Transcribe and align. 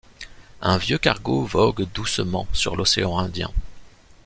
Un 0.63 0.77
vieux 0.77 0.97
cargo 0.97 1.45
vogue 1.45 1.85
doucement 1.93 2.47
sur 2.53 2.75
l'océan 2.75 3.19
Indien. 3.19 3.51